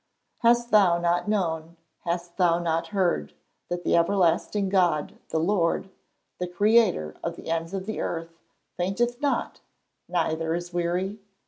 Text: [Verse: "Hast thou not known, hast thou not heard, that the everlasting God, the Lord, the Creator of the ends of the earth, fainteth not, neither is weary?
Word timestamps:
[Verse: 0.41 0.57
"Hast 0.57 0.71
thou 0.71 0.97
not 0.97 1.27
known, 1.27 1.77
hast 2.05 2.37
thou 2.37 2.57
not 2.57 2.87
heard, 2.87 3.35
that 3.69 3.83
the 3.83 3.95
everlasting 3.95 4.67
God, 4.67 5.19
the 5.29 5.37
Lord, 5.37 5.91
the 6.39 6.47
Creator 6.47 7.15
of 7.23 7.35
the 7.35 7.51
ends 7.51 7.71
of 7.71 7.85
the 7.85 7.99
earth, 8.01 8.33
fainteth 8.77 9.21
not, 9.21 9.59
neither 10.09 10.55
is 10.55 10.73
weary? 10.73 11.19